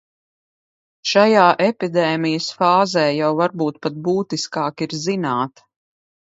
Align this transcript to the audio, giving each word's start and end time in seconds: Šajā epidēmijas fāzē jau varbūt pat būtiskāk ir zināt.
Šajā 1.09 1.43
epidēmijas 1.65 2.47
fāzē 2.61 3.03
jau 3.17 3.29
varbūt 3.41 3.79
pat 3.85 4.01
būtiskāk 4.09 4.87
ir 4.89 4.99
zināt. 5.05 5.65